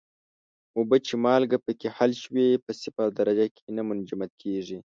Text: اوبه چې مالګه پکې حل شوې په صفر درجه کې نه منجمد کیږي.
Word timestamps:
اوبه 0.77 0.97
چې 1.07 1.13
مالګه 1.23 1.57
پکې 1.65 1.87
حل 1.97 2.11
شوې 2.23 2.47
په 2.65 2.71
صفر 2.81 3.07
درجه 3.19 3.47
کې 3.55 3.65
نه 3.77 3.81
منجمد 3.87 4.31
کیږي. 4.41 4.79